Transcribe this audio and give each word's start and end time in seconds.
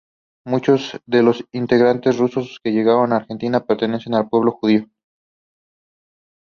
Muchos 0.47 0.99
de 1.05 1.21
los 1.21 1.45
inmigrantes 1.51 2.17
rusos 2.17 2.59
que 2.63 2.71
llegaron 2.71 3.11
a 3.11 3.15
la 3.15 3.21
Argentina 3.21 3.63
pertenecen 3.67 4.15
al 4.15 4.29
pueblo 4.29 4.53
judío. 4.53 4.89